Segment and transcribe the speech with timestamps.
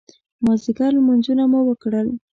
[0.45, 2.07] مازدیګر لمونځونه مو وکړل.